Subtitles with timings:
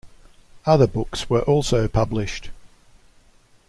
[0.65, 2.49] Other books were also published.